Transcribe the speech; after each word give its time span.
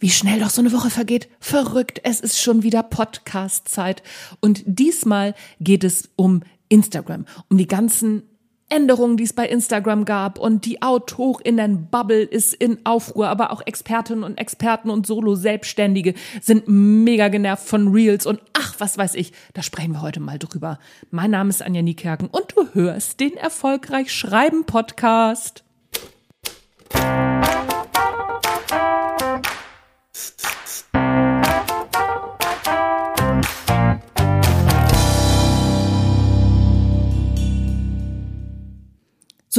Wie 0.00 0.08
schnell 0.08 0.40
doch 0.40 0.48
so 0.48 0.62
eine 0.62 0.72
Woche 0.72 0.88
vergeht. 0.88 1.28
Verrückt. 1.40 2.00
Es 2.04 2.20
ist 2.20 2.40
schon 2.40 2.62
wieder 2.62 2.82
Podcast-Zeit. 2.82 4.02
Und 4.40 4.62
diesmal 4.64 5.34
geht 5.60 5.84
es 5.84 6.08
um 6.16 6.40
Instagram, 6.70 7.26
um 7.50 7.58
die 7.58 7.66
ganzen 7.66 8.22
Änderungen, 8.70 9.18
die 9.18 9.24
es 9.24 9.34
bei 9.34 9.46
Instagram 9.46 10.06
gab 10.06 10.38
und 10.38 10.64
die 10.64 10.80
Outhoch 10.80 11.40
in 11.40 11.58
den 11.58 11.88
Bubble 11.88 12.22
ist 12.22 12.54
in 12.54 12.78
Aufruhr, 12.86 13.28
aber 13.28 13.52
auch 13.52 13.60
Expertinnen 13.66 14.24
und 14.24 14.38
Experten 14.38 14.88
und 14.88 15.06
Solo-Selbstständige 15.06 16.14
sind 16.40 16.66
mega 16.68 17.28
genervt 17.28 17.66
von 17.66 17.88
Reels 17.88 18.24
und 18.26 18.40
ach, 18.52 18.76
was 18.78 18.96
weiß 18.96 19.16
ich, 19.16 19.32
da 19.54 19.62
sprechen 19.62 19.92
wir 19.92 20.02
heute 20.02 20.20
mal 20.20 20.38
drüber. 20.38 20.78
Mein 21.10 21.32
Name 21.32 21.50
ist 21.50 21.62
Anja 21.62 21.82
Niekerken 21.82 22.28
und 22.28 22.54
du 22.56 22.68
hörst 22.72 23.20
den 23.20 23.36
Erfolgreich 23.36 24.12
Schreiben 24.12 24.64
Podcast. 24.64 25.64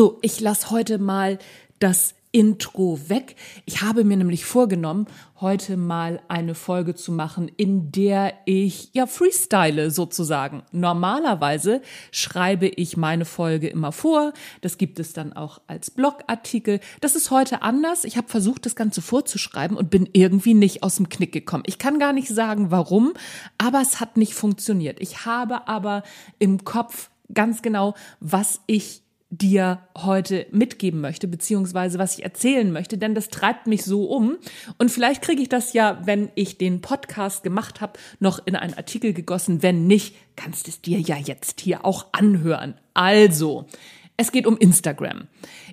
So, 0.01 0.17
ich 0.23 0.39
lasse 0.39 0.71
heute 0.71 0.97
mal 0.97 1.37
das 1.77 2.15
Intro 2.31 2.97
weg. 3.07 3.35
Ich 3.65 3.83
habe 3.83 4.03
mir 4.03 4.17
nämlich 4.17 4.45
vorgenommen, 4.45 5.05
heute 5.39 5.77
mal 5.77 6.23
eine 6.27 6.55
Folge 6.55 6.95
zu 6.95 7.11
machen, 7.11 7.51
in 7.55 7.91
der 7.91 8.33
ich 8.45 8.89
ja 8.93 9.05
freestyle 9.05 9.91
sozusagen. 9.91 10.63
Normalerweise 10.71 11.83
schreibe 12.11 12.67
ich 12.67 12.97
meine 12.97 13.25
Folge 13.25 13.67
immer 13.67 13.91
vor. 13.91 14.33
Das 14.61 14.79
gibt 14.79 14.97
es 14.97 15.13
dann 15.13 15.33
auch 15.33 15.61
als 15.67 15.91
Blogartikel. 15.91 16.79
Das 16.99 17.15
ist 17.15 17.29
heute 17.29 17.61
anders. 17.61 18.03
Ich 18.03 18.17
habe 18.17 18.27
versucht, 18.27 18.65
das 18.65 18.75
Ganze 18.75 19.03
vorzuschreiben 19.03 19.77
und 19.77 19.91
bin 19.91 20.09
irgendwie 20.13 20.55
nicht 20.55 20.81
aus 20.81 20.95
dem 20.95 21.09
Knick 21.09 21.31
gekommen. 21.31 21.65
Ich 21.67 21.77
kann 21.77 21.99
gar 21.99 22.11
nicht 22.11 22.29
sagen, 22.29 22.71
warum, 22.71 23.13
aber 23.59 23.81
es 23.81 23.99
hat 23.99 24.17
nicht 24.17 24.33
funktioniert. 24.33 24.99
Ich 24.99 25.27
habe 25.27 25.67
aber 25.67 26.01
im 26.39 26.63
Kopf 26.63 27.11
ganz 27.31 27.61
genau, 27.61 27.93
was 28.19 28.61
ich 28.65 29.03
dir 29.31 29.79
heute 29.97 30.45
mitgeben 30.51 30.99
möchte, 30.99 31.27
beziehungsweise 31.27 31.97
was 31.97 32.17
ich 32.17 32.23
erzählen 32.23 32.69
möchte, 32.71 32.97
denn 32.97 33.15
das 33.15 33.29
treibt 33.29 33.65
mich 33.65 33.83
so 33.83 34.05
um. 34.05 34.37
Und 34.77 34.91
vielleicht 34.91 35.21
kriege 35.21 35.41
ich 35.41 35.49
das 35.49 35.71
ja, 35.71 36.01
wenn 36.03 36.29
ich 36.35 36.57
den 36.57 36.81
Podcast 36.81 37.41
gemacht 37.41 37.79
habe, 37.79 37.93
noch 38.19 38.45
in 38.45 38.57
einen 38.57 38.73
Artikel 38.73 39.13
gegossen. 39.13 39.63
Wenn 39.63 39.87
nicht, 39.87 40.15
kannst 40.35 40.67
es 40.67 40.81
dir 40.81 40.99
ja 40.99 41.15
jetzt 41.15 41.61
hier 41.61 41.85
auch 41.85 42.07
anhören. 42.11 42.75
Also, 42.93 43.67
es 44.21 44.31
geht 44.31 44.45
um 44.45 44.55
Instagram. 44.57 45.27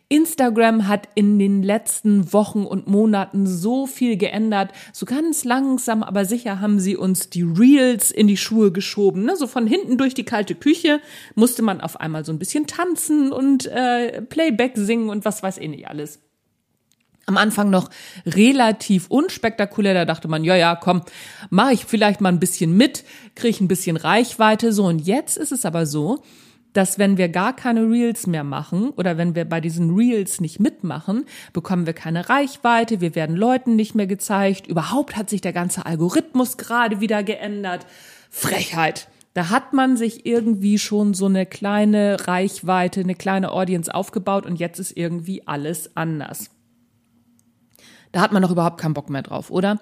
Instagram 0.08 0.88
hat 0.88 1.08
in 1.14 1.38
den 1.38 1.62
letzten 1.62 2.32
Wochen 2.32 2.64
und 2.64 2.86
Monaten 2.86 3.46
so 3.46 3.86
viel 3.86 4.16
geändert. 4.16 4.72
So 4.94 5.04
ganz 5.04 5.44
langsam, 5.44 6.02
aber 6.02 6.24
sicher 6.24 6.60
haben 6.60 6.80
sie 6.80 6.96
uns 6.96 7.28
die 7.28 7.42
Reels 7.42 8.10
in 8.10 8.26
die 8.26 8.38
Schuhe 8.38 8.72
geschoben. 8.72 9.24
Ne? 9.24 9.36
So 9.36 9.46
von 9.46 9.66
hinten 9.66 9.98
durch 9.98 10.14
die 10.14 10.24
kalte 10.24 10.54
Küche 10.54 11.00
musste 11.34 11.62
man 11.62 11.82
auf 11.82 12.00
einmal 12.00 12.24
so 12.24 12.32
ein 12.32 12.38
bisschen 12.38 12.66
tanzen 12.66 13.32
und 13.32 13.66
äh, 13.66 14.22
Playback 14.22 14.72
singen 14.76 15.10
und 15.10 15.26
was 15.26 15.42
weiß 15.42 15.58
ich 15.58 15.68
nicht 15.68 15.88
alles 15.88 16.20
am 17.26 17.36
Anfang 17.36 17.68
noch 17.68 17.90
relativ 18.24 19.08
unspektakulär. 19.10 19.92
Da 19.92 20.06
dachte 20.06 20.28
man, 20.28 20.44
ja, 20.44 20.56
ja, 20.56 20.74
komm, 20.74 21.02
mache 21.50 21.74
ich 21.74 21.84
vielleicht 21.84 22.22
mal 22.22 22.30
ein 22.30 22.40
bisschen 22.40 22.74
mit, 22.74 23.04
kriege 23.34 23.50
ich 23.50 23.60
ein 23.60 23.68
bisschen 23.68 23.98
Reichweite. 23.98 24.72
So, 24.72 24.86
und 24.86 25.00
jetzt 25.00 25.36
ist 25.36 25.52
es 25.52 25.66
aber 25.66 25.84
so, 25.84 26.22
dass 26.78 26.96
wenn 26.96 27.16
wir 27.16 27.28
gar 27.28 27.56
keine 27.56 27.90
Reels 27.90 28.28
mehr 28.28 28.44
machen 28.44 28.90
oder 28.90 29.18
wenn 29.18 29.34
wir 29.34 29.44
bei 29.44 29.60
diesen 29.60 29.96
Reels 29.96 30.40
nicht 30.40 30.60
mitmachen, 30.60 31.24
bekommen 31.52 31.86
wir 31.86 31.92
keine 31.92 32.28
Reichweite, 32.28 33.00
wir 33.00 33.16
werden 33.16 33.34
Leuten 33.34 33.74
nicht 33.74 33.96
mehr 33.96 34.06
gezeigt. 34.06 34.68
Überhaupt 34.68 35.16
hat 35.16 35.28
sich 35.28 35.40
der 35.40 35.52
ganze 35.52 35.86
Algorithmus 35.86 36.56
gerade 36.56 37.00
wieder 37.00 37.24
geändert. 37.24 37.84
Frechheit. 38.30 39.08
Da 39.34 39.50
hat 39.50 39.72
man 39.72 39.96
sich 39.96 40.24
irgendwie 40.24 40.78
schon 40.78 41.14
so 41.14 41.26
eine 41.26 41.46
kleine 41.46 42.28
Reichweite, 42.28 43.00
eine 43.00 43.16
kleine 43.16 43.50
Audience 43.50 43.92
aufgebaut 43.92 44.46
und 44.46 44.60
jetzt 44.60 44.78
ist 44.78 44.96
irgendwie 44.96 45.48
alles 45.48 45.96
anders. 45.96 46.48
Da 48.12 48.20
hat 48.20 48.30
man 48.30 48.42
doch 48.42 48.52
überhaupt 48.52 48.80
keinen 48.80 48.94
Bock 48.94 49.10
mehr 49.10 49.22
drauf, 49.22 49.50
oder? 49.50 49.80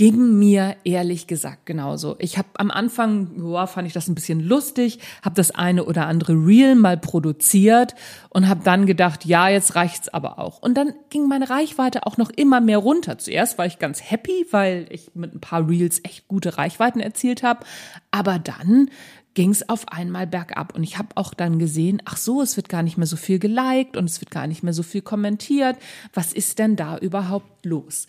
Ging 0.00 0.38
mir 0.38 0.76
ehrlich 0.84 1.26
gesagt 1.26 1.66
genauso. 1.66 2.16
Ich 2.20 2.38
habe 2.38 2.48
am 2.54 2.70
Anfang, 2.70 3.32
ja, 3.52 3.66
fand 3.66 3.86
ich 3.86 3.92
das 3.92 4.08
ein 4.08 4.14
bisschen 4.14 4.40
lustig, 4.40 4.98
habe 5.22 5.34
das 5.34 5.50
eine 5.50 5.84
oder 5.84 6.06
andere 6.06 6.32
Reel 6.32 6.74
mal 6.74 6.96
produziert 6.96 7.94
und 8.30 8.48
habe 8.48 8.62
dann 8.64 8.86
gedacht, 8.86 9.26
ja, 9.26 9.50
jetzt 9.50 9.74
reicht's 9.74 10.08
aber 10.08 10.38
auch. 10.38 10.62
Und 10.62 10.78
dann 10.78 10.94
ging 11.10 11.28
meine 11.28 11.50
Reichweite 11.50 12.06
auch 12.06 12.16
noch 12.16 12.30
immer 12.30 12.62
mehr 12.62 12.78
runter. 12.78 13.18
Zuerst 13.18 13.58
war 13.58 13.66
ich 13.66 13.78
ganz 13.78 14.00
happy, 14.10 14.46
weil 14.50 14.86
ich 14.88 15.10
mit 15.12 15.34
ein 15.34 15.40
paar 15.42 15.68
Reels 15.68 16.00
echt 16.02 16.28
gute 16.28 16.56
Reichweiten 16.56 17.00
erzielt 17.00 17.42
habe, 17.42 17.66
aber 18.10 18.38
dann 18.38 18.88
ging 19.34 19.50
es 19.50 19.68
auf 19.68 19.88
einmal 19.88 20.26
bergab. 20.26 20.74
Und 20.74 20.82
ich 20.82 20.98
habe 20.98 21.08
auch 21.14 21.34
dann 21.34 21.58
gesehen, 21.58 22.02
ach 22.04 22.16
so, 22.16 22.42
es 22.42 22.56
wird 22.56 22.68
gar 22.68 22.82
nicht 22.82 22.98
mehr 22.98 23.06
so 23.06 23.16
viel 23.16 23.38
geliked 23.38 23.96
und 23.96 24.04
es 24.04 24.20
wird 24.20 24.30
gar 24.30 24.46
nicht 24.46 24.62
mehr 24.62 24.72
so 24.72 24.82
viel 24.82 25.02
kommentiert. 25.02 25.76
Was 26.12 26.32
ist 26.32 26.58
denn 26.58 26.76
da 26.76 26.98
überhaupt 26.98 27.64
los? 27.64 28.06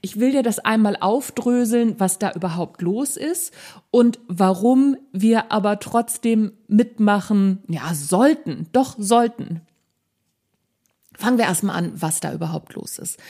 Ich 0.00 0.18
will 0.18 0.32
dir 0.32 0.42
das 0.42 0.58
einmal 0.58 0.96
aufdröseln, 1.00 2.00
was 2.00 2.18
da 2.18 2.32
überhaupt 2.32 2.82
los 2.82 3.16
ist 3.16 3.54
und 3.90 4.18
warum 4.26 4.96
wir 5.12 5.52
aber 5.52 5.78
trotzdem 5.78 6.52
mitmachen, 6.66 7.62
ja, 7.68 7.94
sollten, 7.94 8.66
doch 8.72 8.96
sollten. 8.98 9.60
Fangen 11.16 11.38
wir 11.38 11.44
erstmal 11.44 11.76
an, 11.76 11.92
was 11.94 12.18
da 12.18 12.32
überhaupt 12.32 12.74
los 12.74 12.98
ist. 12.98 13.20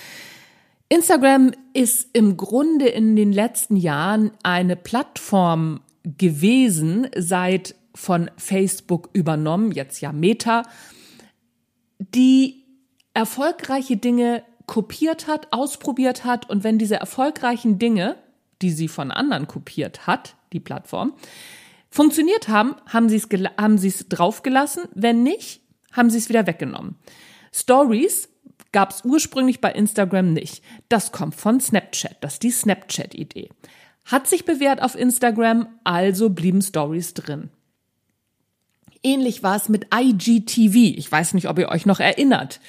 Instagram 0.88 1.52
ist 1.72 2.08
im 2.12 2.36
Grunde 2.36 2.88
in 2.88 3.16
den 3.16 3.32
letzten 3.32 3.76
Jahren 3.76 4.30
eine 4.42 4.76
Plattform 4.76 5.80
gewesen, 6.04 7.08
seit 7.16 7.74
von 7.94 8.30
Facebook 8.36 9.10
übernommen, 9.12 9.72
jetzt 9.72 10.00
ja 10.00 10.12
Meta, 10.12 10.62
die 11.98 12.64
erfolgreiche 13.14 13.96
Dinge 13.96 14.42
kopiert 14.66 15.26
hat, 15.26 15.52
ausprobiert 15.52 16.24
hat 16.24 16.48
und 16.50 16.64
wenn 16.64 16.78
diese 16.78 16.96
erfolgreichen 16.96 17.78
Dinge, 17.78 18.16
die 18.62 18.70
sie 18.70 18.88
von 18.88 19.10
anderen 19.10 19.46
kopiert 19.46 20.06
hat, 20.06 20.36
die 20.52 20.60
Plattform, 20.60 21.14
funktioniert 21.90 22.48
haben, 22.48 22.74
haben 22.86 23.08
sie 23.08 23.16
es 23.16 23.28
haben 23.56 23.78
sie 23.78 23.88
es 23.88 24.08
draufgelassen, 24.08 24.84
wenn 24.94 25.22
nicht, 25.22 25.60
haben 25.92 26.10
sie 26.10 26.18
es 26.18 26.28
wieder 26.28 26.46
weggenommen. 26.46 26.96
Stories 27.52 28.28
gab 28.72 28.90
es 28.90 29.04
ursprünglich 29.04 29.60
bei 29.60 29.70
Instagram 29.70 30.32
nicht. 30.32 30.64
Das 30.88 31.12
kommt 31.12 31.36
von 31.36 31.60
Snapchat, 31.60 32.16
das 32.20 32.34
ist 32.34 32.42
die 32.42 32.50
Snapchat-Idee. 32.50 33.50
Hat 34.04 34.26
sich 34.26 34.44
bewährt 34.44 34.82
auf 34.82 34.94
Instagram, 34.94 35.68
also 35.82 36.30
blieben 36.30 36.62
Stories 36.62 37.14
drin. 37.14 37.50
Ähnlich 39.02 39.42
war 39.42 39.56
es 39.56 39.68
mit 39.68 39.88
IGTV. 39.94 40.96
Ich 40.96 41.10
weiß 41.10 41.34
nicht, 41.34 41.48
ob 41.48 41.58
ihr 41.58 41.68
euch 41.68 41.84
noch 41.84 42.00
erinnert. 42.00 42.60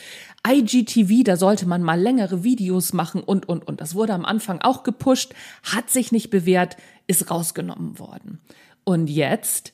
IGTV, 0.48 1.24
da 1.24 1.38
sollte 1.38 1.66
man 1.66 1.82
mal 1.82 2.00
längere 2.00 2.44
Videos 2.44 2.94
machen 2.94 3.24
und, 3.24 3.50
und, 3.50 3.68
und. 3.68 3.82
Das 3.82 3.96
wurde 3.96 4.14
am 4.14 4.26
Anfang 4.26 4.62
auch 4.62 4.84
gepusht, 4.84 5.34
hat 5.64 5.90
sich 5.90 6.12
nicht 6.12 6.30
bewährt, 6.30 6.78
ist 7.08 7.32
rausgenommen 7.32 8.00
worden. 8.00 8.40
Und 8.84 9.10
jetzt 9.10 9.74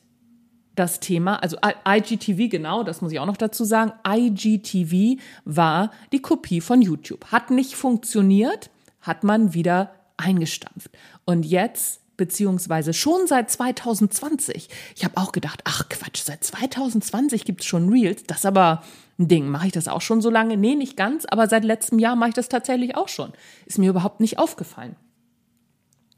das 0.75 0.99
Thema, 0.99 1.35
also 1.43 1.57
IGTV, 1.85 2.49
genau, 2.49 2.83
das 2.83 3.01
muss 3.01 3.11
ich 3.11 3.19
auch 3.19 3.25
noch 3.25 3.37
dazu 3.37 3.65
sagen. 3.65 3.91
IGTV 4.07 5.19
war 5.43 5.91
die 6.13 6.21
Kopie 6.21 6.61
von 6.61 6.81
YouTube. 6.81 7.25
Hat 7.25 7.51
nicht 7.51 7.75
funktioniert, 7.75 8.69
hat 9.01 9.23
man 9.23 9.53
wieder 9.53 9.93
eingestampft. 10.17 10.91
Und 11.25 11.43
jetzt, 11.43 12.01
beziehungsweise 12.17 12.93
schon 12.93 13.27
seit 13.27 13.49
2020, 13.49 14.69
ich 14.95 15.03
habe 15.03 15.17
auch 15.17 15.31
gedacht, 15.31 15.61
ach 15.65 15.89
Quatsch, 15.89 16.21
seit 16.23 16.43
2020 16.43 17.45
gibt's 17.45 17.65
schon 17.65 17.89
Reels, 17.89 18.23
das 18.23 18.39
ist 18.39 18.45
aber 18.45 18.83
ein 19.17 19.27
Ding. 19.27 19.47
Mache 19.47 19.67
ich 19.67 19.73
das 19.73 19.87
auch 19.87 20.01
schon 20.01 20.21
so 20.21 20.29
lange? 20.29 20.57
Nee, 20.57 20.75
nicht 20.75 20.97
ganz, 20.97 21.25
aber 21.25 21.47
seit 21.47 21.63
letztem 21.63 21.99
Jahr 21.99 22.15
mache 22.15 22.29
ich 22.29 22.35
das 22.35 22.49
tatsächlich 22.49 22.95
auch 22.95 23.07
schon. 23.07 23.31
Ist 23.65 23.77
mir 23.79 23.89
überhaupt 23.89 24.19
nicht 24.19 24.39
aufgefallen. 24.39 24.95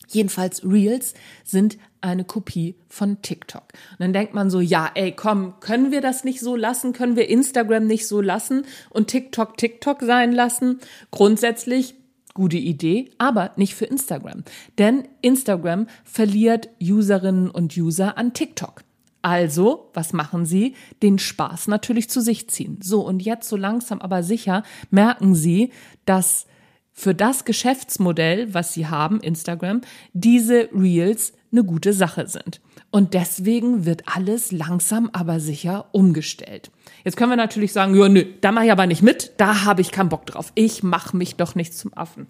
Jedenfalls 0.10 0.63
Reels 0.63 1.13
sind 1.44 1.78
eine 2.01 2.24
Kopie 2.24 2.75
von 2.88 3.22
TikTok. 3.22 3.63
Und 3.92 4.00
dann 4.00 4.13
denkt 4.13 4.34
man 4.34 4.50
so, 4.50 4.60
ja, 4.60 4.92
ey, 4.94 5.13
komm, 5.13 5.60
können 5.60 5.92
wir 5.92 6.01
das 6.01 6.24
nicht 6.24 6.39
so 6.42 6.56
lassen? 6.56 6.94
Können 6.94 7.16
wir 7.16 7.30
Instagram 7.30 7.88
nicht 7.88 8.07
so 8.07 8.22
lassen 8.22 8.66
und 8.89 9.07
TikTok 9.07 9.57
TikTok 9.57 10.01
sein 10.01 10.31
lassen? 10.31 10.80
Grundsätzlich 11.12 11.96
Gute 12.33 12.57
Idee, 12.57 13.12
aber 13.18 13.51
nicht 13.57 13.75
für 13.75 13.85
Instagram. 13.85 14.44
Denn 14.77 15.07
Instagram 15.21 15.88
verliert 16.03 16.69
Userinnen 16.81 17.50
und 17.50 17.77
User 17.77 18.18
an 18.18 18.33
TikTok. 18.33 18.83
Also, 19.21 19.89
was 19.94 20.12
machen 20.12 20.45
sie? 20.45 20.75
Den 21.01 21.18
Spaß 21.18 21.68
natürlich 21.68 22.09
zu 22.09 22.21
sich 22.21 22.50
ziehen. 22.50 22.80
So, 22.83 23.06
und 23.06 23.21
jetzt 23.21 23.47
so 23.47 23.56
langsam 23.56 24.01
aber 24.01 24.21
sicher 24.21 24.63
merken 24.91 25.33
sie, 25.33 25.71
dass 26.06 26.45
für 26.91 27.15
das 27.15 27.45
Geschäftsmodell, 27.45 28.53
was 28.53 28.74
sie 28.74 28.88
haben, 28.88 29.19
Instagram, 29.21 29.81
diese 30.13 30.69
Reels 30.74 31.33
eine 31.51 31.63
gute 31.63 31.94
Sache 31.94 32.27
sind. 32.27 32.62
Und 32.94 33.16
deswegen 33.16 33.88
wird 33.88 34.04
alles 34.06 34.51
langsam 34.51 35.10
aber 35.13 35.40
sicher 35.40 35.88
umgestellt. 35.94 36.69
Jetzt 37.04 37.18
können 37.18 37.31
wir 37.31 37.38
natürlich 37.38 37.74
sagen, 37.74 37.95
ja, 37.95 38.07
nö, 38.07 38.24
da 38.42 38.51
mache 38.51 38.66
ich 38.66 38.72
aber 38.72 38.86
nicht 38.86 39.01
mit, 39.01 39.31
da 39.38 39.63
habe 39.66 39.81
ich 39.81 39.90
keinen 39.90 40.10
Bock 40.10 40.28
drauf. 40.28 40.51
Ich 40.54 40.84
mache 40.84 41.18
mich 41.18 41.36
doch 41.36 41.56
nicht 41.56 41.75
zum 41.75 41.92
Affen. 41.98 42.28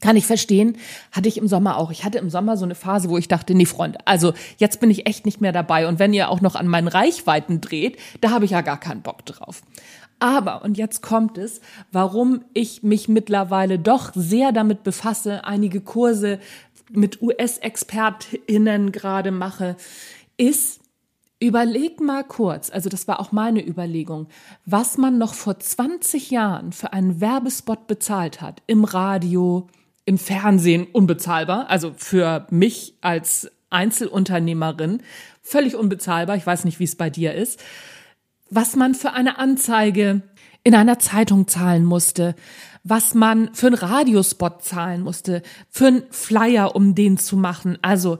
Kann 0.00 0.14
ich 0.14 0.24
verstehen. 0.24 0.76
Hatte 1.10 1.26
ich 1.26 1.36
im 1.36 1.48
Sommer 1.48 1.78
auch. 1.78 1.90
Ich 1.90 2.04
hatte 2.04 2.18
im 2.18 2.30
Sommer 2.30 2.56
so 2.56 2.64
eine 2.64 2.76
Phase, 2.76 3.08
wo 3.08 3.18
ich 3.18 3.26
dachte, 3.26 3.56
nee, 3.56 3.66
Freunde, 3.66 3.98
also 4.04 4.34
jetzt 4.58 4.78
bin 4.78 4.88
ich 4.88 5.08
echt 5.08 5.26
nicht 5.26 5.40
mehr 5.40 5.50
dabei. 5.50 5.88
Und 5.88 5.98
wenn 5.98 6.12
ihr 6.12 6.28
auch 6.28 6.40
noch 6.40 6.54
an 6.54 6.68
meinen 6.68 6.86
Reichweiten 6.86 7.60
dreht, 7.60 7.98
da 8.20 8.30
habe 8.30 8.44
ich 8.44 8.52
ja 8.52 8.60
gar 8.60 8.78
keinen 8.78 9.02
Bock 9.02 9.26
drauf. 9.26 9.62
Aber, 10.20 10.62
und 10.62 10.78
jetzt 10.78 11.02
kommt 11.02 11.38
es, 11.38 11.60
warum 11.90 12.44
ich 12.52 12.84
mich 12.84 13.08
mittlerweile 13.08 13.80
doch 13.80 14.12
sehr 14.14 14.52
damit 14.52 14.84
befasse, 14.84 15.44
einige 15.44 15.80
Kurse 15.80 16.38
mit 16.96 17.22
US-ExpertInnen 17.22 18.92
gerade 18.92 19.30
mache, 19.30 19.76
ist, 20.36 20.80
Überleg 21.44 22.00
mal 22.00 22.24
kurz, 22.24 22.70
also 22.70 22.88
das 22.88 23.06
war 23.06 23.20
auch 23.20 23.30
meine 23.30 23.62
Überlegung, 23.62 24.28
was 24.64 24.96
man 24.96 25.18
noch 25.18 25.34
vor 25.34 25.58
20 25.58 26.30
Jahren 26.30 26.72
für 26.72 26.94
einen 26.94 27.20
Werbespot 27.20 27.86
bezahlt 27.86 28.40
hat, 28.40 28.62
im 28.66 28.84
Radio, 28.84 29.66
im 30.06 30.16
Fernsehen 30.16 30.86
unbezahlbar, 30.90 31.68
also 31.68 31.92
für 31.96 32.46
mich 32.48 32.94
als 33.02 33.50
Einzelunternehmerin 33.68 35.02
völlig 35.42 35.76
unbezahlbar, 35.76 36.36
ich 36.36 36.46
weiß 36.46 36.64
nicht, 36.64 36.78
wie 36.78 36.84
es 36.84 36.96
bei 36.96 37.10
dir 37.10 37.34
ist, 37.34 37.62
was 38.48 38.76
man 38.76 38.94
für 38.94 39.12
eine 39.12 39.36
Anzeige 39.36 40.22
in 40.64 40.74
einer 40.74 40.98
Zeitung 40.98 41.46
zahlen 41.46 41.84
musste, 41.84 42.34
was 42.82 43.14
man 43.14 43.54
für 43.54 43.68
einen 43.68 43.76
Radiospot 43.76 44.62
zahlen 44.62 45.02
musste, 45.02 45.42
für 45.70 45.86
einen 45.86 46.02
Flyer, 46.10 46.74
um 46.74 46.94
den 46.94 47.18
zu 47.18 47.36
machen. 47.36 47.78
Also 47.82 48.18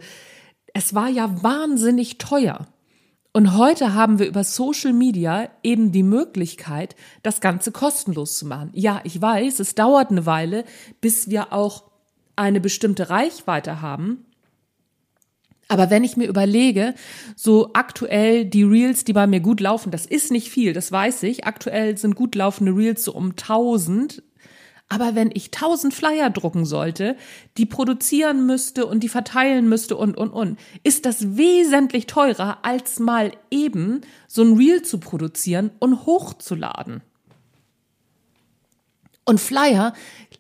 es 0.75 0.95
war 0.95 1.09
ja 1.09 1.43
wahnsinnig 1.43 2.19
teuer. 2.19 2.67
Und 3.33 3.57
heute 3.57 3.95
haben 3.95 4.21
wir 4.21 4.27
über 4.27 4.45
Social 4.45 4.93
Media 4.93 5.49
eben 5.65 5.91
die 5.91 6.05
Möglichkeit, 6.05 6.95
das 7.23 7.41
Ganze 7.41 7.73
kostenlos 7.73 8.39
zu 8.39 8.47
machen. 8.47 8.71
Ja, 8.75 9.01
ich 9.03 9.21
weiß, 9.21 9.59
es 9.59 9.75
dauert 9.75 10.11
eine 10.11 10.25
Weile, 10.25 10.65
bis 11.01 11.29
wir 11.29 11.53
auch 11.53 11.83
eine 12.37 12.61
bestimmte 12.61 13.11
Reichweite 13.11 13.81
haben. 13.83 14.25
Aber 15.69 15.91
wenn 15.91 16.05
ich 16.05 16.17
mir 16.17 16.29
überlege, 16.29 16.95
so 17.37 17.71
aktuell 17.73 18.45
die 18.45 18.65
Reels, 18.65 19.05
die 19.05 19.13
bei 19.13 19.27
mir 19.27 19.41
gut 19.41 19.61
laufen, 19.61 19.91
das 19.91 20.07
ist 20.07 20.31
nicht 20.31 20.51
viel, 20.51 20.73
das 20.73 20.93
weiß 20.93 21.23
ich. 21.25 21.47
Aktuell 21.47 21.97
sind 21.97 22.17
gut 22.17 22.35
laufende 22.35 22.77
Reels 22.77 23.05
so 23.05 23.13
um 23.13 23.31
1000 23.31 24.23
aber 24.89 25.15
wenn 25.15 25.31
ich 25.33 25.51
tausend 25.51 25.95
Flyer 25.95 26.31
drucken 26.31 26.67
sollte, 26.67 27.17
die 27.57 27.67
produzieren 27.67 28.47
müsste 28.47 28.87
und 28.87 29.01
die 29.03 29.09
verteilen 29.09 29.69
müsste 29.69 29.97
und, 29.97 30.17
und, 30.17 30.31
und, 30.31 30.59
ist 30.83 31.07
das 31.07 31.37
wesentlich 31.37 32.07
teurer, 32.07 32.59
als 32.63 32.99
mal 32.99 33.33
eben 33.51 34.03
so 34.29 34.43
ein 34.43 34.57
Reel 34.57 34.83
zu 34.83 34.99
produzieren 34.99 35.71
und 35.79 36.07
hochzuladen. 36.07 37.01
Und 39.25 39.41
Flyer 39.41 39.95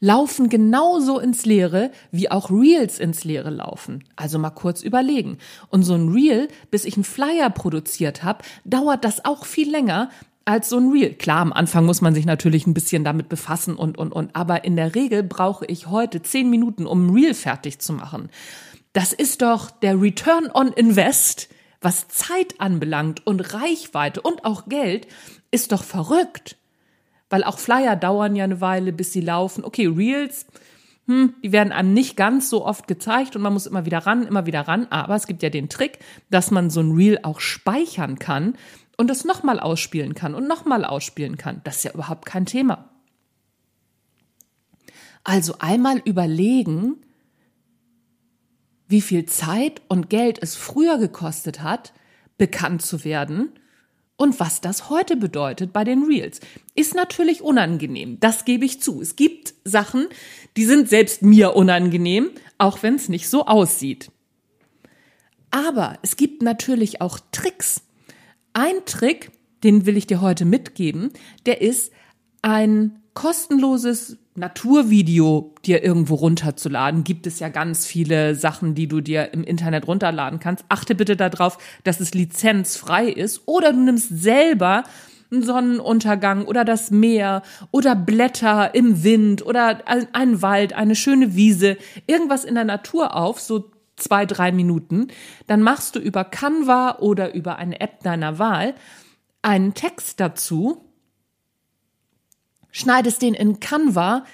laufen 0.05 0.51
genauso 0.51 1.19
ins 1.19 1.47
Leere, 1.47 1.91
wie 2.11 2.31
auch 2.31 2.51
Reels 2.51 2.99
ins 2.99 3.25
Leere 3.25 3.49
laufen. 3.49 4.05
Also 4.17 4.39
mal 4.39 4.51
kurz 4.51 4.83
überlegen. 4.83 5.39
Und 5.71 5.83
so 5.83 5.95
ein 5.95 6.11
Reel, 6.11 6.49
bis 6.71 6.85
ich 6.85 6.97
einen 6.97 7.05
Flyer 7.05 7.49
produziert 7.49 8.23
habe, 8.23 8.45
dauert 8.65 9.03
das 9.03 9.25
auch 9.25 9.47
viel 9.47 9.71
länger, 9.71 10.11
als 10.45 10.69
so 10.69 10.77
ein 10.77 10.91
Reel. 10.91 11.15
Klar, 11.15 11.41
am 11.41 11.55
Anfang 11.55 11.87
muss 11.87 12.03
man 12.03 12.15
sich 12.15 12.27
natürlich 12.27 12.67
ein 12.67 12.75
bisschen 12.75 13.03
damit 13.03 13.31
befassen 13.31 13.77
und, 13.77 13.97
und, 13.97 14.13
und. 14.13 14.37
Aber 14.37 14.65
in 14.65 14.77
der 14.77 14.95
Regel 14.95 15.23
brauche 15.23 15.65
ich 15.65 15.87
heute 15.87 16.21
zehn 16.21 16.51
Minuten, 16.51 16.85
um 16.85 17.07
ein 17.07 17.15
Reel 17.15 17.33
fertig 17.33 17.79
zu 17.79 17.95
machen. 17.95 18.29
Das 18.93 19.15
ist 19.15 19.41
doch 19.41 19.71
der 19.71 19.99
Return 19.99 20.51
on 20.53 20.69
Invest, 20.69 21.49
was 21.81 22.09
Zeit 22.09 22.61
anbelangt 22.61 23.27
und 23.27 23.55
Reichweite 23.55 24.21
und 24.21 24.45
auch 24.45 24.69
Geld, 24.69 25.07
ist 25.51 25.73
doch 25.73 25.83
verrückt. 25.83 26.59
Weil 27.35 27.43
auch 27.43 27.59
Flyer 27.59 27.97
dauern 27.97 28.37
ja 28.37 28.45
eine 28.45 28.61
Weile, 28.61 28.93
bis 28.93 29.13
sie 29.13 29.21
laufen. 29.21 29.65
Okay, 29.65 29.89
Reels, 29.89 30.47
hm, 31.09 31.35
die 31.43 31.51
werden 31.51 31.73
einem 31.73 31.93
nicht 31.93 32.17
ganz 32.17 32.49
so 32.49 32.65
oft 32.65 32.87
gezeigt 32.87 33.35
und 33.35 33.43
man 33.43 33.53
muss 33.53 33.67
immer 33.67 33.85
wieder 33.87 34.07
ran, 34.07 34.25
immer 34.25 34.47
wieder 34.47 34.61
ran. 34.61 34.87
Aber 34.91 35.17
es 35.17 35.27
gibt 35.27 35.43
ja 35.43 35.51
den 35.51 35.69
Trick, 35.69 35.99
dass 36.31 36.53
man 36.53 36.71
so 36.71 36.79
ein 36.79 36.93
Reel 36.93 37.19
auch 37.25 37.41
speichern 37.41 38.21
kann 38.21 38.57
und 38.97 39.11
das 39.11 39.25
nochmal 39.25 39.59
ausspielen 39.59 40.15
kann 40.15 40.37
und 40.37 40.47
nochmal 40.47 40.85
ausspielen 40.85 41.37
kann. 41.37 41.61
Das 41.65 41.79
ist 41.79 41.83
ja 41.83 41.91
überhaupt 41.91 42.25
kein 42.25 42.47
Thema. 42.47 42.89
Also 45.25 45.57
einmal 45.59 46.03
überlegen, 46.05 46.99
wie 48.87 49.01
viel 49.01 49.27
Zeit 49.27 49.83
und 49.89 50.09
Geld 50.09 50.41
es 50.41 50.55
früher 50.55 50.99
gekostet 50.99 51.65
hat, 51.65 51.95
bekannt 52.39 52.83
zu 52.83 53.03
werden 53.03 53.51
und 54.17 54.39
was 54.41 54.61
das 54.61 54.91
heute 54.91 55.17
bedeutet 55.17 55.73
bei 55.73 55.85
den 55.85 56.05
Reels. 56.05 56.41
Ist 56.75 56.95
natürlich 56.95 57.43
unangenehm, 57.43 58.19
das 58.21 58.45
gebe 58.45 58.65
ich 58.65 58.81
zu. 58.81 59.01
Es 59.01 59.17
gibt 59.17 59.55
Sachen, 59.65 60.07
die 60.57 60.65
sind 60.65 60.89
selbst 60.89 61.23
mir 61.23 61.57
unangenehm, 61.57 62.31
auch 62.59 62.83
wenn 62.83 62.95
es 62.95 63.09
nicht 63.09 63.29
so 63.29 63.47
aussieht. 63.47 64.11
Aber 65.51 65.99
es 66.03 66.17
gibt 66.17 66.43
natürlich 66.43 67.01
auch 67.01 67.19
Tricks, 67.33 67.83
ein 68.53 68.85
Trick, 68.87 69.31
den 69.63 69.87
will 69.87 69.97
ich 69.97 70.07
dir 70.07 70.21
heute 70.21 70.45
mitgeben, 70.45 71.11
der 71.47 71.61
ist 71.61 71.93
ein 72.43 73.03
kostenloses 73.15 74.19
Naturvideo 74.37 75.55
dir 75.65 75.85
irgendwo 75.85 76.17
runterzuladen. 76.17 77.05
Gibt 77.05 77.27
es 77.27 77.39
ja 77.39 77.49
ganz 77.49 77.87
viele 77.87 78.35
Sachen, 78.35 78.75
die 78.75 78.89
du 78.89 79.01
dir 79.01 79.33
im 79.33 79.45
Internet 79.45 79.87
runterladen 79.87 80.41
kannst. 80.41 80.65
Achte 80.69 80.95
bitte 80.95 81.17
darauf, 81.17 81.59
dass 81.85 82.01
es 82.01 82.15
lizenzfrei 82.15 83.07
ist 83.07 83.43
oder 83.47 83.73
du 83.73 83.81
nimmst 83.81 84.09
selber 84.09 84.85
einen 85.31 85.43
Sonnenuntergang 85.43 86.45
oder 86.45 86.65
das 86.65 86.91
Meer 86.91 87.43
oder 87.71 87.95
Blätter 87.95 88.75
im 88.75 89.05
Wind 89.05 89.45
oder 89.47 89.83
einen 90.13 90.43
Wald, 90.43 90.73
eine 90.73 90.97
schöne 90.97 91.35
Wiese, 91.35 91.77
irgendwas 92.07 92.45
in 92.45 92.55
der 92.55 92.65
Natur 92.65 93.17
auf, 93.17 93.41
so 93.41 93.71
zwei, 93.97 94.27
drei 94.27 94.53
Minuten, 94.53 95.09
dann 95.47 95.63
machst 95.63 95.95
du 95.95 96.01
über 96.01 96.25
Canva 96.25 96.99
oder 96.99 97.35
über 97.35 97.57
eine 97.57 97.81
App 97.81 98.03
deiner 98.03 98.39
Wahl 98.39 98.75
einen 99.43 99.75
Text 99.75 100.21
dazu, 100.21 100.85
schneidest 102.75 103.23
den 103.23 103.35
in 103.35 103.61
Canva 103.61 104.25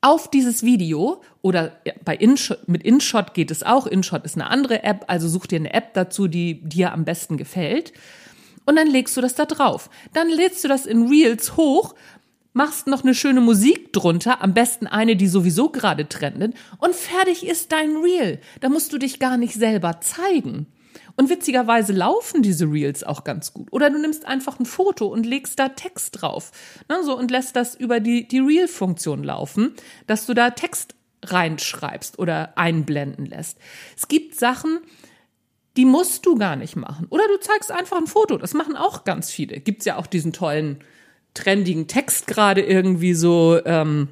auf 0.00 0.30
dieses 0.30 0.62
Video 0.62 1.20
oder 1.42 1.72
bei 2.04 2.14
InShot, 2.14 2.68
mit 2.68 2.84
InShot 2.84 3.34
geht 3.34 3.50
es 3.50 3.64
auch. 3.64 3.86
InShot 3.86 4.24
ist 4.24 4.36
eine 4.36 4.48
andere 4.48 4.84
App, 4.84 5.04
also 5.08 5.28
such 5.28 5.48
dir 5.48 5.56
eine 5.56 5.74
App 5.74 5.92
dazu, 5.94 6.28
die 6.28 6.62
dir 6.62 6.92
am 6.92 7.04
besten 7.04 7.36
gefällt. 7.36 7.92
Und 8.64 8.76
dann 8.76 8.86
legst 8.86 9.16
du 9.16 9.20
das 9.20 9.34
da 9.34 9.46
drauf. 9.46 9.90
Dann 10.12 10.28
lädst 10.28 10.62
du 10.62 10.68
das 10.68 10.86
in 10.86 11.08
Reels 11.08 11.56
hoch 11.56 11.94
machst 12.58 12.88
noch 12.88 13.04
eine 13.04 13.14
schöne 13.14 13.40
Musik 13.40 13.92
drunter, 13.92 14.42
am 14.42 14.52
besten 14.52 14.88
eine, 14.88 15.14
die 15.14 15.28
sowieso 15.28 15.68
gerade 15.68 16.08
trendet, 16.08 16.54
und 16.78 16.94
fertig 16.94 17.46
ist 17.46 17.70
dein 17.70 17.96
Reel. 17.98 18.40
Da 18.60 18.68
musst 18.68 18.92
du 18.92 18.98
dich 18.98 19.20
gar 19.20 19.36
nicht 19.36 19.54
selber 19.54 20.00
zeigen. 20.00 20.66
Und 21.16 21.30
witzigerweise 21.30 21.92
laufen 21.92 22.42
diese 22.42 22.66
Reels 22.66 23.04
auch 23.04 23.24
ganz 23.24 23.52
gut. 23.52 23.68
Oder 23.72 23.90
du 23.90 23.98
nimmst 23.98 24.24
einfach 24.26 24.58
ein 24.58 24.66
Foto 24.66 25.06
und 25.06 25.26
legst 25.26 25.58
da 25.58 25.70
Text 25.70 26.20
drauf. 26.20 26.52
Ne, 26.88 27.02
so, 27.04 27.16
und 27.16 27.30
lässt 27.30 27.56
das 27.56 27.74
über 27.74 28.00
die, 28.00 28.28
die 28.28 28.40
Reel-Funktion 28.40 29.24
laufen, 29.24 29.74
dass 30.06 30.26
du 30.26 30.34
da 30.34 30.50
Text 30.50 30.94
reinschreibst 31.24 32.18
oder 32.18 32.56
einblenden 32.56 33.26
lässt. 33.26 33.58
Es 33.96 34.08
gibt 34.08 34.36
Sachen, 34.36 34.78
die 35.76 35.84
musst 35.84 36.26
du 36.26 36.36
gar 36.36 36.56
nicht 36.56 36.76
machen. 36.76 37.06
Oder 37.10 37.26
du 37.28 37.38
zeigst 37.40 37.70
einfach 37.70 37.98
ein 37.98 38.06
Foto. 38.06 38.36
Das 38.36 38.54
machen 38.54 38.76
auch 38.76 39.04
ganz 39.04 39.30
viele. 39.30 39.60
Gibt's 39.60 39.84
ja 39.84 39.96
auch 39.96 40.06
diesen 40.06 40.32
tollen 40.32 40.78
trendigen 41.34 41.86
Text 41.86 42.26
gerade 42.26 42.62
irgendwie 42.62 43.14
so 43.14 43.60
ähm, 43.64 44.08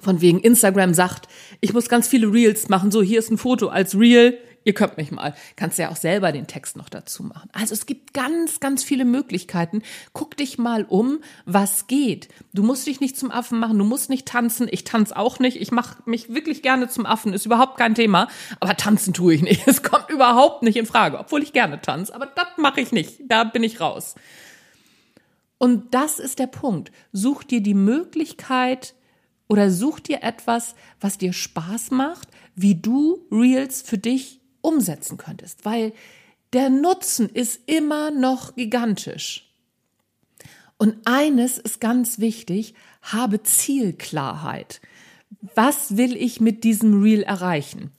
von 0.00 0.20
wegen 0.20 0.40
Instagram 0.40 0.94
sagt, 0.94 1.28
ich 1.60 1.72
muss 1.72 1.88
ganz 1.88 2.08
viele 2.08 2.32
Reels 2.32 2.68
machen, 2.68 2.90
so 2.90 3.02
hier 3.02 3.18
ist 3.18 3.30
ein 3.30 3.38
Foto 3.38 3.68
als 3.68 3.98
Reel, 3.98 4.38
ihr 4.64 4.74
könnt 4.74 4.96
mich 4.96 5.10
mal. 5.10 5.34
Kannst 5.56 5.78
ja 5.78 5.90
auch 5.90 5.96
selber 5.96 6.32
den 6.32 6.46
Text 6.46 6.76
noch 6.76 6.88
dazu 6.88 7.22
machen. 7.22 7.48
Also 7.52 7.74
es 7.74 7.86
gibt 7.86 8.12
ganz, 8.12 8.60
ganz 8.60 8.84
viele 8.84 9.04
Möglichkeiten. 9.04 9.82
Guck 10.12 10.36
dich 10.36 10.58
mal 10.58 10.84
um, 10.84 11.20
was 11.46 11.86
geht. 11.86 12.28
Du 12.52 12.62
musst 12.62 12.86
dich 12.86 13.00
nicht 13.00 13.18
zum 13.18 13.30
Affen 13.30 13.58
machen, 13.58 13.78
du 13.78 13.84
musst 13.84 14.10
nicht 14.10 14.26
tanzen. 14.26 14.68
Ich 14.70 14.84
tanze 14.84 15.16
auch 15.16 15.38
nicht. 15.38 15.60
Ich 15.60 15.70
mache 15.70 16.02
mich 16.04 16.32
wirklich 16.32 16.62
gerne 16.62 16.88
zum 16.88 17.06
Affen, 17.06 17.32
ist 17.32 17.46
überhaupt 17.46 17.78
kein 17.78 17.94
Thema. 17.94 18.28
Aber 18.60 18.76
tanzen 18.76 19.14
tue 19.14 19.34
ich 19.34 19.42
nicht. 19.42 19.66
Es 19.70 19.82
kommt 19.84 20.10
überhaupt 20.10 20.64
nicht 20.64 20.76
in 20.76 20.86
Frage, 20.86 21.18
obwohl 21.18 21.42
ich 21.42 21.52
gerne 21.52 21.80
tanze. 21.80 22.14
Aber 22.14 22.26
das 22.26 22.48
mache 22.56 22.80
ich 22.80 22.90
nicht. 22.90 23.20
Da 23.28 23.44
bin 23.44 23.62
ich 23.62 23.80
raus. 23.80 24.16
Und 25.58 25.94
das 25.94 26.18
ist 26.18 26.38
der 26.38 26.46
Punkt. 26.48 26.90
Such 27.12 27.44
dir 27.44 27.60
die 27.62 27.74
Möglichkeit 27.74 28.94
oder 29.46 29.70
such 29.70 30.00
dir 30.00 30.22
etwas, 30.22 30.74
was 31.00 31.18
dir 31.18 31.32
Spaß 31.32 31.90
macht, 31.90 32.28
wie 32.54 32.74
du 32.74 33.26
Reels 33.30 33.82
für 33.82 33.98
dich 33.98 34.39
umsetzen 34.60 35.16
könntest, 35.16 35.64
weil 35.64 35.92
der 36.52 36.70
Nutzen 36.70 37.28
ist 37.28 37.60
immer 37.66 38.10
noch 38.10 38.56
gigantisch. 38.56 39.46
Und 40.78 40.96
eines 41.04 41.58
ist 41.58 41.80
ganz 41.80 42.18
wichtig, 42.18 42.74
habe 43.02 43.42
Zielklarheit. 43.42 44.80
Was 45.54 45.96
will 45.96 46.16
ich 46.16 46.40
mit 46.40 46.64
diesem 46.64 47.02
Reel 47.02 47.22
erreichen? 47.22 47.92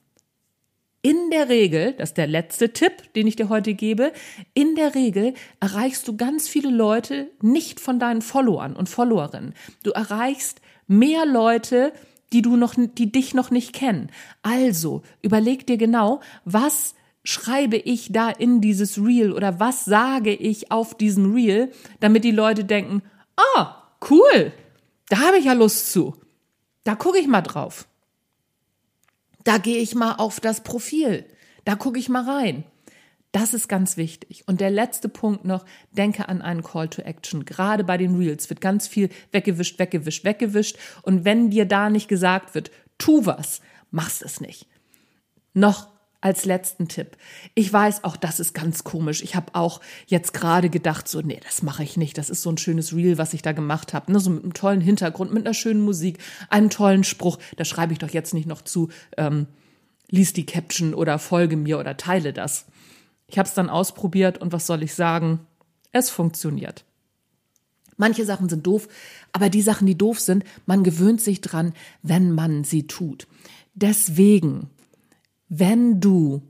In 1.03 1.31
der 1.31 1.49
Regel, 1.49 1.93
das 1.93 2.09
ist 2.09 2.17
der 2.17 2.27
letzte 2.27 2.73
Tipp, 2.73 3.13
den 3.15 3.25
ich 3.25 3.35
dir 3.35 3.49
heute 3.49 3.73
gebe, 3.73 4.11
in 4.53 4.75
der 4.75 4.93
Regel 4.93 5.33
erreichst 5.59 6.07
du 6.07 6.15
ganz 6.15 6.47
viele 6.47 6.69
Leute 6.69 7.31
nicht 7.41 7.79
von 7.79 7.97
deinen 7.97 8.21
Followern 8.21 8.75
und 8.75 8.87
Followerinnen. 8.87 9.55
Du 9.83 9.91
erreichst 9.91 10.61
mehr 10.87 11.25
Leute 11.25 11.93
die 12.33 12.41
du 12.41 12.55
noch, 12.55 12.75
die 12.77 13.11
dich 13.11 13.33
noch 13.33 13.51
nicht 13.51 13.73
kennen. 13.73 14.09
Also 14.41 15.01
überleg 15.21 15.67
dir 15.67 15.77
genau, 15.77 16.21
was 16.45 16.95
schreibe 17.23 17.77
ich 17.77 18.11
da 18.11 18.29
in 18.29 18.61
dieses 18.61 18.97
Reel 18.97 19.31
oder 19.31 19.59
was 19.59 19.85
sage 19.85 20.33
ich 20.33 20.71
auf 20.71 20.95
diesen 20.95 21.33
Reel, 21.33 21.71
damit 21.99 22.23
die 22.23 22.31
Leute 22.31 22.65
denken, 22.65 23.03
ah, 23.55 23.75
cool, 24.09 24.51
da 25.09 25.19
habe 25.19 25.37
ich 25.37 25.45
ja 25.45 25.53
Lust 25.53 25.91
zu. 25.91 26.15
Da 26.83 26.95
gucke 26.95 27.19
ich 27.19 27.27
mal 27.27 27.41
drauf. 27.41 27.87
Da 29.43 29.57
gehe 29.57 29.77
ich 29.77 29.95
mal 29.95 30.15
auf 30.15 30.39
das 30.39 30.63
Profil. 30.63 31.25
Da 31.65 31.75
gucke 31.75 31.99
ich 31.99 32.09
mal 32.09 32.23
rein. 32.23 32.63
Das 33.31 33.53
ist 33.53 33.69
ganz 33.69 33.95
wichtig. 33.95 34.43
Und 34.47 34.59
der 34.59 34.69
letzte 34.69 35.07
Punkt 35.07 35.45
noch, 35.45 35.65
denke 35.91 36.27
an 36.27 36.41
einen 36.41 36.63
Call 36.63 36.89
to 36.89 37.01
Action. 37.01 37.45
Gerade 37.45 37.83
bei 37.83 37.97
den 37.97 38.15
Reels 38.17 38.49
wird 38.49 38.59
ganz 38.59 38.87
viel 38.87 39.09
weggewischt, 39.31 39.79
weggewischt, 39.79 40.25
weggewischt. 40.25 40.77
Und 41.01 41.23
wenn 41.23 41.49
dir 41.49 41.65
da 41.65 41.89
nicht 41.89 42.09
gesagt 42.09 42.55
wird, 42.55 42.71
tu 42.97 43.25
was, 43.25 43.61
machst 43.89 44.21
es 44.21 44.41
nicht. 44.41 44.67
Noch 45.53 45.87
als 46.19 46.45
letzten 46.45 46.87
Tipp. 46.87 47.17
Ich 47.55 47.71
weiß 47.71 48.03
auch, 48.03 48.15
das 48.15 48.39
ist 48.39 48.53
ganz 48.53 48.83
komisch. 48.83 49.23
Ich 49.23 49.35
habe 49.35 49.55
auch 49.55 49.81
jetzt 50.05 50.33
gerade 50.33 50.69
gedacht, 50.69 51.07
so, 51.07 51.21
nee, 51.21 51.39
das 51.43 51.63
mache 51.63 51.83
ich 51.83 51.97
nicht. 51.97 52.17
Das 52.17 52.29
ist 52.29 52.43
so 52.43 52.51
ein 52.51 52.57
schönes 52.57 52.93
Reel, 52.93 53.17
was 53.17 53.33
ich 53.33 53.41
da 53.41 53.53
gemacht 53.53 53.93
habe. 53.93 54.11
Ne? 54.11 54.19
So 54.19 54.29
mit 54.29 54.43
einem 54.43 54.53
tollen 54.53 54.81
Hintergrund, 54.81 55.33
mit 55.33 55.45
einer 55.45 55.55
schönen 55.55 55.81
Musik, 55.81 56.19
einem 56.49 56.69
tollen 56.69 57.03
Spruch. 57.03 57.39
Da 57.57 57.65
schreibe 57.65 57.93
ich 57.93 57.99
doch 57.99 58.11
jetzt 58.11 58.33
nicht 58.33 58.47
noch 58.47 58.61
zu, 58.61 58.89
ähm, 59.17 59.47
lies 60.09 60.33
die 60.33 60.45
Caption 60.45 60.93
oder 60.93 61.17
folge 61.17 61.57
mir 61.57 61.79
oder 61.79 61.97
teile 61.97 62.33
das. 62.33 62.65
Ich 63.31 63.39
habe 63.39 63.47
es 63.47 63.55
dann 63.55 63.69
ausprobiert 63.69 64.39
und 64.39 64.51
was 64.51 64.67
soll 64.67 64.83
ich 64.83 64.93
sagen? 64.93 65.39
Es 65.93 66.09
funktioniert. 66.09 66.83
Manche 67.95 68.25
Sachen 68.25 68.49
sind 68.49 68.67
doof, 68.67 68.89
aber 69.31 69.49
die 69.49 69.61
Sachen, 69.61 69.87
die 69.87 69.97
doof 69.97 70.19
sind, 70.19 70.43
man 70.65 70.83
gewöhnt 70.83 71.21
sich 71.21 71.39
dran, 71.39 71.73
wenn 72.03 72.31
man 72.31 72.65
sie 72.65 72.87
tut. 72.87 73.27
Deswegen, 73.73 74.69
wenn 75.47 76.01
du 76.01 76.41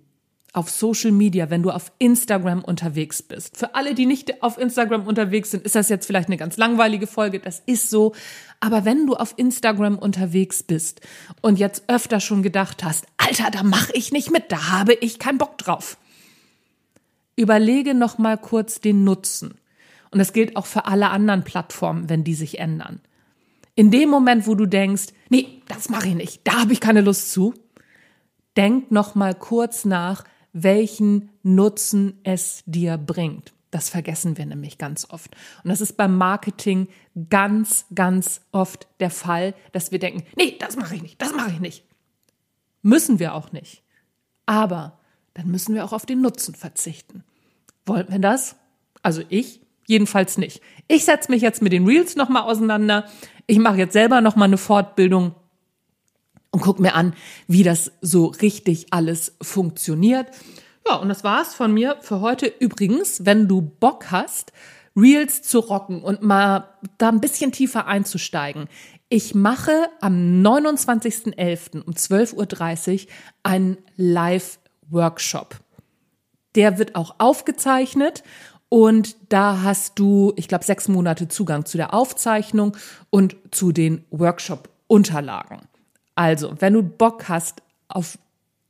auf 0.54 0.72
Social 0.72 1.12
Media, 1.12 1.52
wenn 1.52 1.62
du 1.62 1.70
auf 1.70 1.92
Instagram 2.00 2.64
unterwegs 2.64 3.22
bist. 3.22 3.58
Für 3.58 3.76
alle, 3.76 3.94
die 3.94 4.06
nicht 4.06 4.44
auf 4.44 4.58
Instagram 4.58 5.06
unterwegs 5.06 5.52
sind, 5.52 5.64
ist 5.64 5.76
das 5.76 5.88
jetzt 5.88 6.08
vielleicht 6.08 6.28
eine 6.28 6.36
ganz 6.38 6.58
langweilige 6.58 7.08
Folge, 7.08 7.40
das 7.40 7.62
ist 7.68 7.90
so. 7.90 8.14
Aber 8.60 8.86
wenn 8.86 9.06
du 9.06 9.14
auf 9.14 9.36
Instagram 9.38 9.98
unterwegs 9.98 10.64
bist 10.64 11.00
und 11.42 11.60
jetzt 11.60 11.84
öfter 11.88 12.20
schon 12.20 12.44
gedacht 12.44 12.84
hast, 12.84 13.06
Alter, 13.18 13.52
da 13.52 13.64
mache 13.64 13.94
ich 13.94 14.12
nicht 14.12 14.32
mit, 14.32 14.52
da 14.52 14.72
habe 14.72 14.94
ich 14.94 15.20
keinen 15.20 15.38
Bock 15.38 15.58
drauf 15.60 15.98
überlege 17.36 17.94
noch 17.94 18.18
mal 18.18 18.38
kurz 18.38 18.82
den 18.82 19.04
Nutzen. 19.04 19.56
Und 20.12 20.20
das 20.20 20.34
gilt 20.34 20.56
auch 20.56 20.66
für 20.66 20.86
alle 20.86 21.10
anderen 21.10 21.44
Plattformen, 21.44 22.10
wenn 22.10 22.24
die 22.24 22.34
sich 22.34 22.60
ändern. 22.60 23.02
In 23.76 23.92
dem 23.92 24.10
Moment, 24.10 24.48
wo 24.48 24.56
du 24.56 24.66
denkst, 24.66 25.08
nee, 25.30 25.62
das 25.68 25.90
mache 25.90 26.10
ich 26.10 26.16
nicht, 26.16 26.42
da 26.44 26.62
habe 26.62 26.74
ich 26.74 26.82
keine 26.82 27.02
Lust 27.02 27.32
zu, 27.32 27.54
denk 28.58 28.92
noch 28.92 29.16
mal 29.16 29.34
kurz 29.34 29.86
nach, 29.86 30.26
welchen 30.54 31.30
Nutzen 31.44 32.20
es 32.24 32.64
dir 32.66 32.98
bringt. 32.98 33.54
Das 33.72 33.90
vergessen 33.90 34.38
wir 34.38 34.46
nämlich 34.46 34.78
ganz 34.78 35.10
oft. 35.10 35.34
Und 35.64 35.70
das 35.70 35.80
ist 35.80 35.96
beim 35.96 36.18
Marketing 36.18 36.90
ganz, 37.30 37.86
ganz 37.96 38.42
oft 38.52 38.88
der 39.00 39.10
Fall, 39.10 39.56
dass 39.72 39.94
wir 39.94 40.00
denken, 40.00 40.24
nee, 40.36 40.58
das 40.60 40.76
mache 40.76 40.96
ich 40.96 41.02
nicht, 41.02 41.22
das 41.22 41.34
mache 41.34 41.52
ich 41.52 41.60
nicht. 41.62 41.86
Müssen 42.82 43.20
wir 43.20 43.34
auch 43.34 43.54
nicht. 43.54 43.84
Aber 44.46 45.00
dann 45.34 45.48
müssen 45.48 45.76
wir 45.76 45.86
auch 45.86 45.94
auf 45.94 46.06
den 46.06 46.22
Nutzen 46.22 46.56
verzichten. 46.56 47.24
Wollen 47.86 48.08
wir 48.10 48.20
das? 48.20 48.56
Also 49.02 49.22
ich 49.30 49.62
jedenfalls 49.88 50.38
nicht. 50.38 50.62
Ich 50.88 51.06
setze 51.06 51.32
mich 51.32 51.42
jetzt 51.42 51.62
mit 51.62 51.74
den 51.74 51.86
Reels 51.86 52.16
nochmal 52.16 52.44
auseinander. 52.44 53.06
Ich 53.48 53.60
mache 53.60 53.78
jetzt 53.78 53.94
selber 53.94 54.22
nochmal 54.22 54.48
eine 54.48 54.58
Fortbildung 54.58 55.36
und 56.52 56.62
guck 56.62 56.80
mir 56.80 56.96
an, 56.96 57.14
wie 57.48 57.64
das 57.64 57.92
so 58.02 58.28
richtig 58.28 58.88
alles 58.92 59.36
funktioniert. 59.42 60.28
Ja, 60.88 60.96
und 60.96 61.10
das 61.10 61.24
war's 61.24 61.54
von 61.54 61.74
mir 61.74 61.98
für 62.02 62.22
heute. 62.22 62.46
Übrigens, 62.48 63.26
wenn 63.26 63.48
du 63.48 63.62
Bock 63.62 64.12
hast, 64.12 64.52
Reels 64.96 65.42
zu 65.42 65.60
rocken 65.60 66.02
und 66.04 66.22
mal 66.22 66.70
da 66.98 67.10
ein 67.10 67.22
bisschen 67.22 67.52
tiefer 67.52 67.88
einzusteigen. 67.88 68.68
Ich 69.08 69.36
mache 69.36 69.90
am 70.00 70.42
29.11. 70.42 71.82
um 71.82 71.94
12.30 71.94 73.04
Uhr 73.04 73.12
einen 73.44 73.78
Live 73.98 74.60
Workshop. 74.92 75.60
Der 76.56 76.78
wird 76.78 76.96
auch 76.96 77.16
aufgezeichnet 77.18 78.24
und 78.70 79.16
da 79.30 79.64
hast 79.64 80.00
du, 80.00 80.34
ich 80.36 80.48
glaube, 80.48 80.64
sechs 80.64 80.88
Monate 80.88 81.28
Zugang 81.28 81.66
zu 81.66 81.78
der 81.78 81.94
Aufzeichnung 81.94 82.78
und 83.10 83.36
zu 83.52 83.72
den 83.72 84.06
Workshop-Unterlagen. 84.12 85.60
Also, 86.16 86.54
wenn 86.60 86.74
du 86.74 86.84
Bock 86.84 87.28
hast 87.30 87.62
auf 87.88 88.18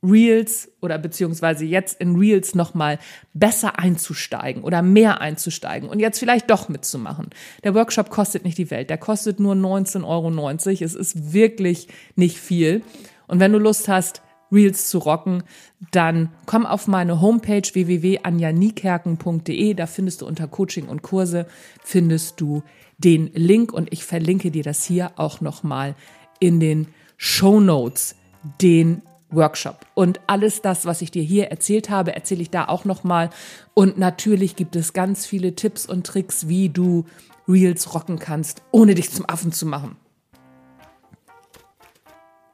Reels 0.04 0.72
oder 0.82 0.98
beziehungsweise 0.98 1.66
jetzt 1.66 2.02
in 2.02 2.16
Reels 2.16 2.56
nochmal 2.56 2.98
besser 3.34 3.78
einzusteigen 3.78 4.64
oder 4.64 4.82
mehr 4.82 5.22
einzusteigen 5.22 5.88
und 5.88 6.00
jetzt 6.00 6.18
vielleicht 6.18 6.50
doch 6.50 6.70
mitzumachen. 6.70 7.30
Der 7.64 7.76
Workshop 7.76 8.10
kostet 8.10 8.44
nicht 8.44 8.58
die 8.58 8.72
Welt, 8.72 8.90
der 8.90 8.98
kostet 8.98 9.40
nur 9.40 9.54
19,90 9.54 10.04
Euro. 10.08 10.84
Es 10.84 10.96
ist 10.96 11.34
wirklich 11.34 11.88
nicht 12.16 12.40
viel. 12.40 12.82
Und 13.28 13.40
wenn 13.40 13.54
du 13.54 13.60
Lust 13.60 13.88
hast, 13.88 14.24
Reels 14.52 14.88
zu 14.88 14.98
rocken, 14.98 15.44
dann 15.92 16.30
komm 16.46 16.66
auf 16.66 16.88
meine 16.88 17.22
Homepage 17.22 17.68
www.anjanikerken.de. 17.72 19.74
Da 19.74 19.88
findest 19.88 20.22
du 20.22 20.28
unter 20.28 20.48
Coaching 20.48 20.88
und 20.88 21.02
Kurse 21.02 21.48
findest 21.84 22.42
du 22.42 22.64
den 22.98 23.32
Link 23.34 23.74
und 23.74 23.92
ich 23.92 24.04
verlinke 24.04 24.52
dir 24.52 24.64
das 24.64 24.84
hier 24.84 25.14
auch 25.16 25.42
nochmal 25.42 25.96
in 26.40 26.60
den 26.60 26.88
Show 27.18 27.60
Notes, 27.60 28.16
den 28.62 29.02
Workshop. 29.30 29.86
Und 29.94 30.20
alles 30.28 30.62
das, 30.62 30.86
was 30.86 31.02
ich 31.02 31.12
dir 31.12 31.24
hier 31.24 31.48
erzählt 31.48 31.90
habe, 31.90 32.16
erzähle 32.16 32.42
ich 32.42 32.50
da 32.50 32.68
auch 32.68 32.86
nochmal. 32.86 33.30
Und 33.74 33.98
natürlich 33.98 34.56
gibt 34.56 34.76
es 34.76 34.94
ganz 34.94 35.26
viele 35.26 35.56
Tipps 35.56 35.86
und 35.86 36.06
Tricks, 36.06 36.48
wie 36.48 36.70
du 36.70 37.06
Reels 37.48 37.94
rocken 37.94 38.20
kannst, 38.20 38.62
ohne 38.72 38.96
dich 38.96 39.12
zum 39.12 39.28
Affen 39.28 39.52
zu 39.52 39.66
machen. 39.66 39.98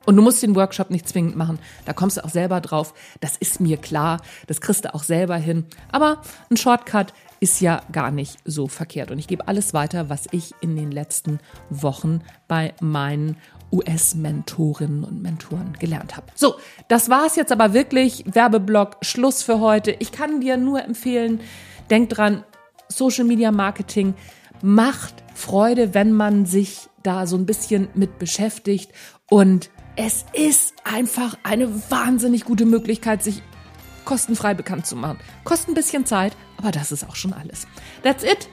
Und 0.07 0.15
du 0.15 0.21
musst 0.21 0.41
den 0.41 0.55
Workshop 0.55 0.89
nicht 0.89 1.07
zwingend 1.09 1.35
machen. 1.35 1.59
Da 1.83 1.91
kommst 1.91 2.15
du 2.15 2.23
auch 2.23 2.29
selber 2.29 2.61
drauf. 2.61 2.93
Das 3.19 3.35
ist 3.35 3.59
mir 3.59 3.75
klar. 3.75 4.21
Das 4.47 4.61
kriegst 4.61 4.85
du 4.85 4.95
auch 4.95 5.03
selber 5.03 5.35
hin. 5.35 5.65
Aber 5.91 6.21
ein 6.49 6.55
Shortcut 6.55 7.13
ist 7.41 7.59
ja 7.59 7.81
gar 7.91 8.09
nicht 8.09 8.37
so 8.45 8.69
verkehrt. 8.69 9.11
Und 9.11 9.19
ich 9.19 9.27
gebe 9.27 9.49
alles 9.49 9.73
weiter, 9.73 10.09
was 10.09 10.23
ich 10.31 10.55
in 10.61 10.77
den 10.77 10.91
letzten 10.91 11.39
Wochen 11.69 12.21
bei 12.47 12.73
meinen 12.79 13.35
US-Mentorinnen 13.69 15.03
und 15.03 15.21
Mentoren 15.21 15.73
gelernt 15.77 16.15
habe. 16.15 16.27
So, 16.35 16.55
das 16.87 17.09
war's 17.09 17.35
jetzt 17.35 17.51
aber 17.51 17.73
wirklich. 17.73 18.23
Werbeblock, 18.27 18.99
Schluss 19.01 19.43
für 19.43 19.59
heute. 19.59 19.91
Ich 19.99 20.13
kann 20.13 20.39
dir 20.39 20.55
nur 20.55 20.81
empfehlen, 20.85 21.41
denk 21.89 22.11
dran, 22.11 22.45
Social 22.87 23.25
Media 23.25 23.51
Marketing 23.51 24.13
macht 24.61 25.15
Freude, 25.35 25.93
wenn 25.93 26.13
man 26.13 26.45
sich 26.45 26.87
da 27.03 27.27
so 27.27 27.35
ein 27.35 27.45
bisschen 27.45 27.89
mit 27.93 28.19
beschäftigt 28.19 28.93
und 29.29 29.69
es 29.97 30.25
ist 30.31 30.75
einfach 30.83 31.37
eine 31.43 31.69
wahnsinnig 31.89 32.45
gute 32.45 32.65
Möglichkeit, 32.65 33.23
sich 33.23 33.41
kostenfrei 34.05 34.53
bekannt 34.53 34.85
zu 34.85 34.95
machen. 34.95 35.19
Kostet 35.43 35.69
ein 35.69 35.73
bisschen 35.73 36.05
Zeit, 36.05 36.37
aber 36.57 36.71
das 36.71 36.91
ist 36.91 37.09
auch 37.09 37.15
schon 37.15 37.33
alles. 37.33 37.67
That's 38.03 38.23
it. 38.23 38.47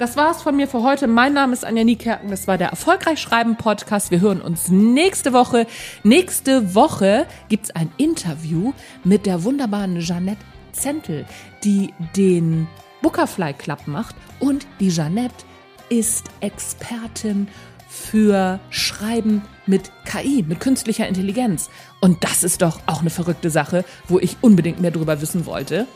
Das 0.00 0.16
war's 0.16 0.42
von 0.42 0.56
mir 0.56 0.68
für 0.68 0.82
heute. 0.82 1.06
Mein 1.06 1.34
Name 1.34 1.52
ist 1.52 1.64
Anja 1.64 1.82
Niekerken. 1.84 2.30
Das 2.30 2.46
war 2.46 2.58
der 2.58 2.68
Erfolgreich 2.68 3.20
Schreiben 3.20 3.56
Podcast. 3.56 4.10
Wir 4.10 4.20
hören 4.20 4.40
uns 4.40 4.68
nächste 4.68 5.32
Woche. 5.32 5.66
Nächste 6.02 6.74
Woche 6.74 7.26
gibt's 7.48 7.70
ein 7.70 7.90
Interview 7.96 8.72
mit 9.02 9.24
der 9.24 9.44
wunderbaren 9.44 10.00
Jeanette 10.00 10.44
Zentel, 10.72 11.26
die 11.64 11.94
den 12.16 12.66
Bookerfly 13.02 13.54
Club 13.54 13.86
macht. 13.86 14.14
Und 14.40 14.66
die 14.78 14.90
Jeanette 14.90 15.44
ist 15.88 16.26
Expertin 16.40 17.48
für 17.88 18.60
Schreiben 18.70 19.42
mit 19.68 19.92
KI, 20.04 20.44
mit 20.46 20.60
künstlicher 20.60 21.06
Intelligenz. 21.06 21.70
Und 22.00 22.24
das 22.24 22.42
ist 22.42 22.62
doch 22.62 22.80
auch 22.86 23.00
eine 23.00 23.10
verrückte 23.10 23.50
Sache, 23.50 23.84
wo 24.08 24.18
ich 24.18 24.36
unbedingt 24.40 24.80
mehr 24.80 24.90
darüber 24.90 25.20
wissen 25.20 25.46
wollte. 25.46 25.86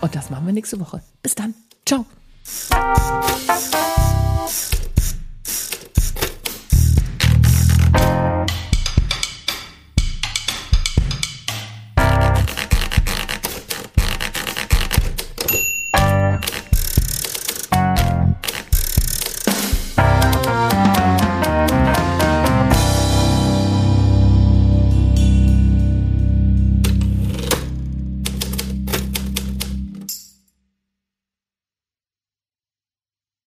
Und 0.00 0.14
das 0.14 0.30
machen 0.30 0.46
wir 0.46 0.52
nächste 0.52 0.80
Woche. 0.80 1.02
Bis 1.22 1.34
dann. 1.34 1.54
Ciao. 1.84 2.06